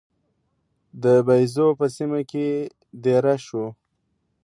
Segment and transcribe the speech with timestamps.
[1.03, 2.47] د باییزو په سیمه کې
[3.03, 3.65] دېره شو.